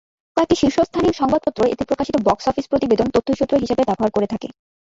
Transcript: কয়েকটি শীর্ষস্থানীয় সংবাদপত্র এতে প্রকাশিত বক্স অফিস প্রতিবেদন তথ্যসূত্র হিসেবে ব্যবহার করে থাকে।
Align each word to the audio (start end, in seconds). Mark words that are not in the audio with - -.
কয়েকটি 0.37 0.55
শীর্ষস্থানীয় 0.61 1.15
সংবাদপত্র 1.15 1.61
এতে 1.73 1.83
প্রকাশিত 1.85 2.15
বক্স 2.27 2.45
অফিস 2.47 2.65
প্রতিবেদন 2.71 3.07
তথ্যসূত্র 3.15 3.53
হিসেবে 3.55 3.83
ব্যবহার 3.83 4.11
করে 4.13 4.27
থাকে। 4.27 4.47